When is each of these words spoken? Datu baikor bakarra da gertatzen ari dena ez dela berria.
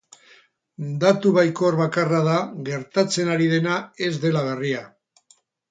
Datu 1.03 1.33
baikor 1.35 1.77
bakarra 1.81 2.23
da 2.31 2.39
gertatzen 2.71 3.33
ari 3.35 3.53
dena 3.55 3.79
ez 4.09 4.13
dela 4.27 4.47
berria. 4.51 4.83